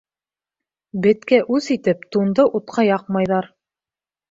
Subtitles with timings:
[1.03, 3.53] Беткә үс итеп, тунды утҡа яҡмайҙар.